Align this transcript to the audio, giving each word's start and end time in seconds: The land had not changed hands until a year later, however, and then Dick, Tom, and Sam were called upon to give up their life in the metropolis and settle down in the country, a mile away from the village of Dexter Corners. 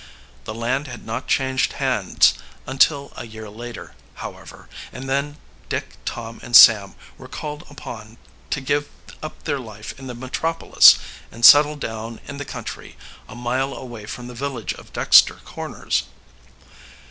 The 0.45 0.55
land 0.55 0.87
had 0.87 1.05
not 1.05 1.27
changed 1.27 1.73
hands 1.73 2.33
until 2.65 3.13
a 3.15 3.27
year 3.27 3.51
later, 3.51 3.93
however, 4.15 4.67
and 4.91 5.07
then 5.07 5.37
Dick, 5.69 5.97
Tom, 6.05 6.39
and 6.41 6.55
Sam 6.55 6.95
were 7.19 7.27
called 7.27 7.65
upon 7.69 8.17
to 8.49 8.61
give 8.61 8.89
up 9.21 9.43
their 9.43 9.59
life 9.59 9.93
in 9.99 10.07
the 10.07 10.15
metropolis 10.15 10.97
and 11.31 11.45
settle 11.45 11.75
down 11.75 12.19
in 12.25 12.37
the 12.37 12.45
country, 12.45 12.97
a 13.29 13.35
mile 13.35 13.75
away 13.75 14.07
from 14.07 14.27
the 14.27 14.33
village 14.33 14.73
of 14.73 14.91
Dexter 14.91 15.35
Corners. 15.45 16.05